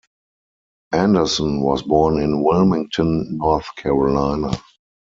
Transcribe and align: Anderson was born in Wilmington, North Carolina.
Anderson 0.93 1.61
was 1.61 1.83
born 1.83 2.17
in 2.19 2.41
Wilmington, 2.41 3.37
North 3.37 3.67
Carolina. 3.75 4.57